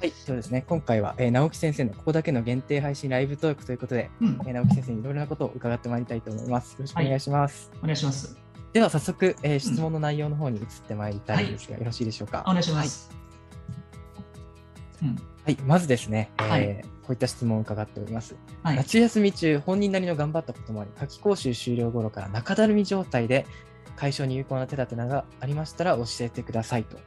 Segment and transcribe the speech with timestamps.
[0.00, 0.64] はい、そうですね。
[0.68, 6.74] 今回は、えー、直樹先生のここだけの限定配信ライブトークということで、うん、えー、直樹先生にいろいろなことを伺ってまいりたいと思います。
[6.74, 7.70] よろしくお願いします。
[7.72, 8.38] はい、お願いします。
[8.72, 12.44] では早速、えー、質問の内容の方に移ってまいりたいんですが、うん、よろしいでしょうか？
[12.46, 13.10] お願いします。
[15.00, 15.16] はい、うん、
[15.46, 18.36] はい、まずですね、えー、はい、こういった質問を伺っております。
[18.62, 23.46] はい、夏休み中、本人なりの頑張ったこともあり、夏季講習終了頃から中だるみ状態で
[23.96, 26.98] 解消に有効な手立てがありましたら教えてくださいと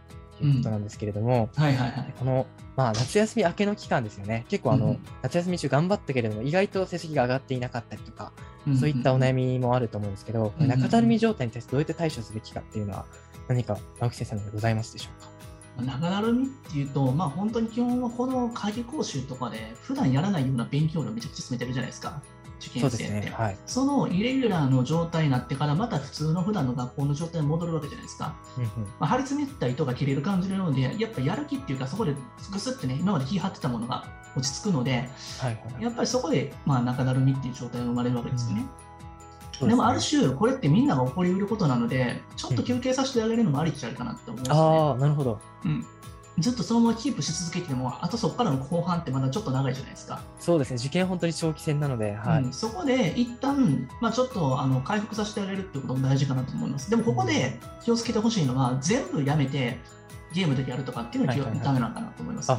[0.44, 8.32] いうことなんですけれども、はいはいはい、この、まあ、夏休み明けの期間ですよね、結構あの、うん、夏休み中頑張ったけれども、意外と成績が上がっていなかったりとか、
[8.68, 13.06] うん、そういったお悩みもあると思うんですけど、うん、中だるみ状態に対してどうやって対処すべきかっていうのは、
[13.48, 15.32] 何か直木先生のございますでしょうか？
[15.86, 22.22] 中だるみっていうと、まあ、本当に基本はこの会議講習とかで、普段やらないような勉強量めちゃくちゃ進めてるじゃないですか。
[22.62, 23.34] 受験生って、ね。
[23.36, 32.16] はい、そのイレギュラーの状態になってからまた普通の普段の学校の状態に戻るわけじゃないですか、うんうん、まあ、張り詰めた糸が切れる感じのようでやっぱやる気っていうかそこで
[32.52, 38.66] ぐすってね今まで気張ってたものが落ち着くので、はいはい、やっぱりそこで、まあ、中だるみっていう状態が生まれるわけですよね。
[39.62, 44.58] うん、でもある種、これってみんなが起こりうることなので、ちょっと休憩させてあげるのもありっちゃいかなって思うんですね。
[44.58, 45.86] あなるほど、うん
[46.42, 50.22] ずっとそのままキープし続けても、あとそこからの後半ってまだちょっと長いじゃないですか。
[50.40, 56.90] そうですね、受験本当に長期戦なので、はい、うん、そこで一旦、まあ、ちょっとあの回復させてあげるっていうことも大事かなと思います。
[56.90, 59.80] でもここで気をつけてほしいのは、全部やめて
[60.34, 62.52] ゲームでやるとかっていうのはダメなのかなと思います、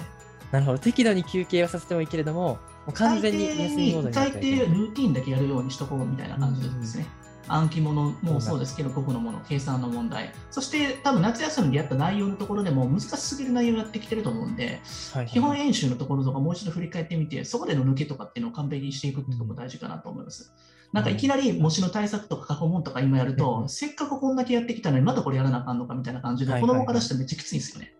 [0.50, 7.06] なるほど、適度に休憩をさせてもいいけれども、もう完全に休みモードに大抵ルーティンだけやるようにしとこうみたいな感じですね。
[7.17, 14.81] うん暗記物もそうですけど、個々のもの、計算の問題、そして多分夏休みでやった内容のところでも難しすぎる内容をやってきてると思うんで、
[15.12, 20.53] はいはい、基本演習のところとかもう一度振り返ってみて、そこでの抜けとかっていうのを完璧にしていくってところ大事かなと思います。
[20.93, 24.37] なんかいきなり模試の対策とか過去問とか今やると、せっかくこん。
[24.37, 27.95] だけやってきたのにまたこれやらなあかんのかみたいな感じで、子供からしてめっちゃきついんですよね。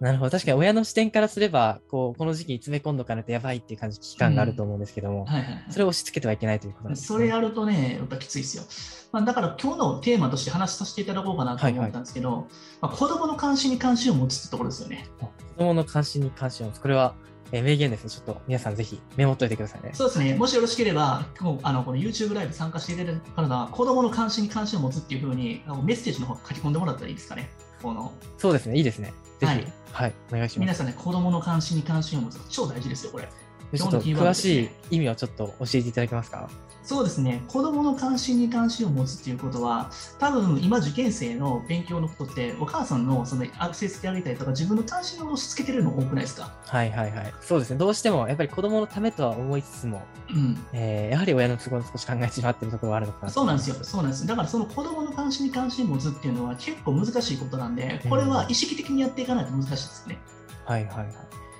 [0.00, 0.30] なるほど。
[0.30, 8.64] 確かに親の視点からすれば、こう、この時期に詰め込んどかないとやばいっていう感じ、期間があると思うんですけども、うんはいはいはい、それを押し付けてはいけないということです、ね、それやるとね、やっぱきついですよ。
[9.12, 12.46] まあ、だから今日のテーマとして話させていただこうかなと思ったんですけど、はいはい、
[12.82, 15.06] まあ、子供の関心に関心を持つってところですよね。
[15.20, 16.80] 子供の関心に関心を持つ。
[16.80, 17.14] これは、
[17.52, 18.10] えー、名言ですね。
[18.10, 19.90] ちょっと皆さんぜひメモっといてくださいね。
[19.94, 20.34] そうですね。
[20.34, 27.48] もしよろしければ、もうあのこの YouTube ライブ参加していただく方は、子供の関心に関心を持つっていうふうにメッセージの方書き込んでもらったらいいですかね。
[27.84, 28.78] このそうですね。
[28.78, 29.12] いいですね。
[29.38, 30.58] ぜひ、はい、はい、お願いします。
[30.60, 33.28] 皆さんね、子供の関心に関心を持つ超大事ですよ、これ。
[33.72, 36.48] ちょっと詳しい意味をちょっと教えていただけますか？
[36.82, 46.54] そうですね、子どもの関心に関心を持つということは、多分今、受験生の勉強のことって、お母さんのそのアクセスしてあげたりとか、自分の関心を押し付けてるの多くないですか？
[46.66, 50.58] はいはいはい、そうですね、どうしてもやっぱり子どものためとは思いつつも、うん。
[50.74, 54.26] えー、やはり親の都合を少し考えてしまっているところはあるのかなそうなんですよ、そうなんです。
[54.26, 60.18] だからその子どもの関心に関心を持つっていうのは結構難しいことなんで、これは意識的にやっていかないと難しいですね。
[60.66, 61.06] うん、はいはいはい。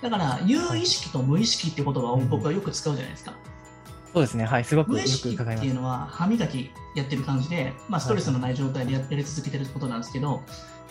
[0.02, 3.34] だから、有意識と無意識って言葉を僕はよく使うじゃないですか。
[4.12, 10.40] そうですね、はい、すごく無意識っていうのは歯磨きやってる感じで、まあ、ストレスのない状態でやって続けてることなんですけど、はい、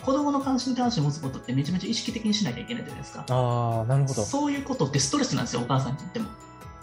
[0.04, 3.24] 子供の関心に関心を持つことってめちゃめちゃ意識的にしなきゃいけないじゃないですか。
[3.30, 4.22] ああ、なるほど。
[4.24, 6.28] そういうことってストレスなんですよ、お母さんにとっても。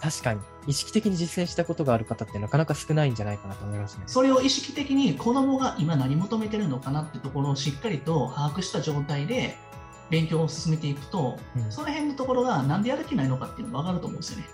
[0.00, 4.02] 確かに意識的に実践したことがある方ってなかなか少ないんじゃないかなと思いますね。
[4.08, 9.56] それを意識的に子供が今何求めてるのかなってところをしっかりと把握した状態で
[10.12, 14.44] 勉強を進めていくと、うん、その辺のところがなんでやる気ないのかっていうのが分かると思うんですよね。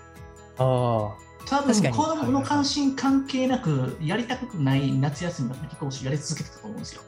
[0.57, 1.29] ああ。
[1.45, 7.01] 多分子供の関心関係なく、やりたくない夏休みの夏期講習やり続けてたと思うんですよ。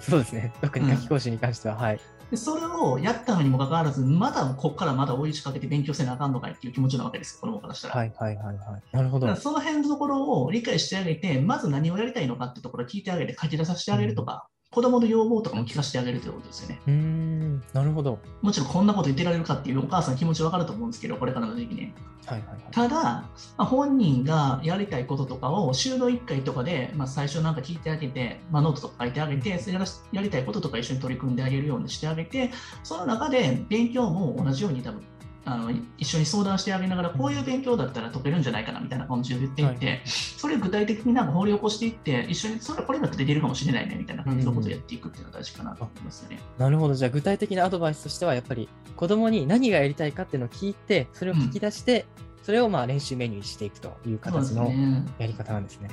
[0.00, 0.52] そうですね。
[0.60, 2.00] 特に夏期講習に関しては、うん、はい。
[2.30, 7.94] でそれをやったのにもかかわらず、まだここからまだ追い仕掛けて勉強せなあかんのかいっていう気持ちなわけです、子供からしたら。
[7.94, 8.56] はいはいはいはい。
[8.96, 9.36] なるほど。
[9.36, 16.80] その辺のところを理解してあげて、まず何をやりたいのかってところを聞いてあげて、書き出させてあげるとか、子供の要望とかも聞かせてあげるということですよね。
[16.86, 18.20] うんなるほど。
[18.40, 21.92] もちろんこんなこと言ってられるかっていうお母さん気持ちわかると思うんですけど、これからの時期ね。
[22.24, 29.78] はいはいはい、ただ、まあ、本人がやりたいこととかを週の1回とかで、まあ、最初なんか聞いてあげて、まあ、ノートとか書いてあげて、それ
[30.12, 32.52] やりたいこととか一緒に取り組んであげるようにしてあげて、
[32.84, 35.02] その中で勉強も同じように多分
[35.44, 46.40] あの一緒に相談してあげながら、こういう勉強だったら解けるんじゃないかなみたいな感じで言っていって、はい、それを具体的になんか掘り起こしていって、一緒にそれこれだってできるかもしれないねみたいな感じのことをやっていくっていうのが大事かなと思いますよね。
[46.58, 52.06] なるほど、じゃあ具体的なアドバイスとしては、やっぱり子供に何がやりたいかっていうのを聞いて、それを聞き出して、
[52.38, 54.70] うん、それをまあ練習メニューにしていくという形の
[55.18, 55.88] やり方なんですね。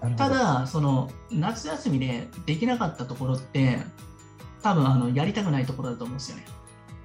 [0.00, 3.78] すねただ、その夏休みでできなかったところって、
[4.62, 6.44] 多分あのやりたくないところだと思うんですよね。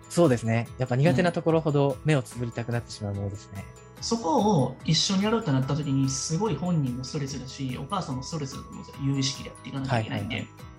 [0.09, 0.67] そうですね。
[0.77, 3.63] やっぱ苦手なところほど目をつぶりたくなってしまうものですね。
[4.01, 9.03] そこを一緒にやろうとなった時に、すごい本人もストレスだし、お母さんもストレスだと思うんですよ。
[9.03, 10.35] 有意識でやっていかなきゃいけないんで。
[10.35, 10.69] はいはいはい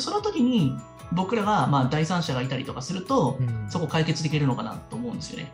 [0.00, 0.76] その時に
[1.12, 5.52] 僕らがまあ第三者がいたりとかすると、うん、そこ解決できるのかなと思うんですよね。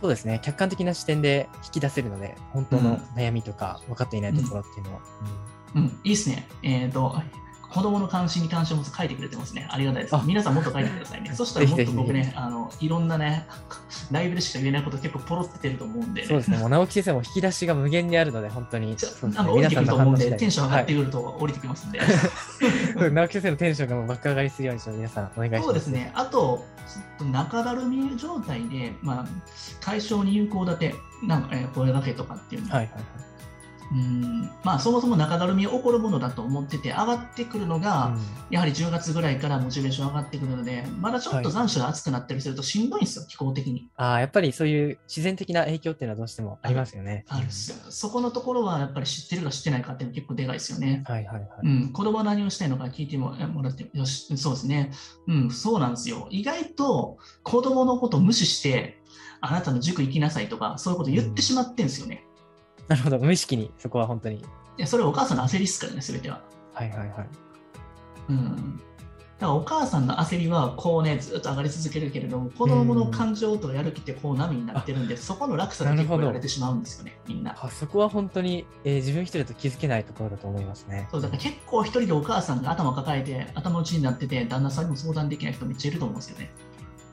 [0.00, 5.00] そうですね客観的な視点で引き出せるので本当の悩みとか分かっていないところっていうのは、
[5.74, 6.46] うん、うん、いいですね。
[6.62, 7.14] えっ、ー、と
[7.70, 9.68] 子供の関心に関心を書いてくれてますね。
[9.70, 10.16] ありがたいです。
[10.24, 11.32] 皆さんもっと書いてくださいね。
[11.34, 13.46] そしたらもっと僕ね、あのいろんなね、
[14.10, 16.58] ライブでしか言えないこと結構ポロって出ると思うんで、そうですね。
[16.58, 18.98] もう直木先生も引き出しが無限にあるので、本当に。
[18.98, 22.00] そうですね、降りてくると思うんで、テンション上がってくると降りてきますんで。
[23.10, 25.64] 直木先生のテンションがもう爆上がりするように皆さんお願いします。
[25.64, 26.12] そうですね。
[26.14, 26.64] あと、
[27.20, 29.26] 中だるみ状態で、まあ、
[29.80, 33.25] 解消に有効立て、なんか、えー、声がけとかっていうのはいはいはい
[33.92, 43.88] うんまあ、そもそも中だるみ起こるものだと思ってて、上がってくるのが、うん、やはり10月ぐらいからモチベーション上がってくるので、まだちょっと残暑が暑くなったりするとしんどいんですよ、はい、気候的に。
[43.96, 47.24] ああ、やっぱりそういう自然的な影響っていうのはどうしてもありますよね。
[47.28, 51.04] あるそこのところはやっぱり知ってるか知ってないかっていうのは結構でかいですよね。
[51.06, 51.48] はいはいはい。
[51.62, 54.90] うん、子供は何をしたいのか聞いてももらって、よし、そうですね。
[55.28, 56.26] うん、そうなんですよ。
[56.30, 58.98] 意外と子供のことを無視して、
[59.40, 62.20] あなたの塾行きなさいとか、そういうこと言ってしまってんですよね。
[62.20, 62.25] うん
[62.88, 64.36] なるほど、無意識にそこは本当に。
[64.36, 64.42] い
[64.78, 66.40] や、それはお母さんの焦りですからね、すべては。
[66.72, 67.28] はいはいはい。
[68.30, 68.80] うん。
[69.38, 77.54] だからお母さんの焦りはこうね、ずっと上がり続けるけれども、子供の感情とやる気ってこう波になってるんで、そこの落差で結構やれてしまうんですよね、みんな。
[77.60, 81.08] あそこは本当に、えー、自分一人だと気づけないところだと思いますね。
[81.10, 86.50] そう、だから結構一人でお母さんが頭抱えて、頭打ちになってて、旦那さんにも相談できない人めっちゃいると思うんですよね。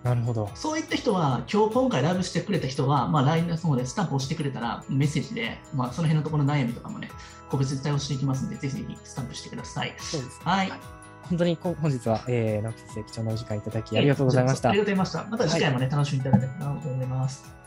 [0.03, 0.49] なるほど。
[0.53, 7.09] そういった人は、今日今回ライブしてくれた人は、まあ、LINE の方でスタンプをしてくれたら、メッセージで、まあ、その辺のところの悩みとかもね、
[7.49, 9.95] 個別に対応していきますので、ぜひぜひスタンプしてください。
[9.97, 10.71] そうです、ね、はい。
[11.29, 14.69] 本当に本日は、えー、直木先生、貴重なお時間いただきありがとうございました。
[14.69, 15.31] ありがとうございました。
[15.31, 17.62] また次回もね、はい、楽しみいただけたらなと思います。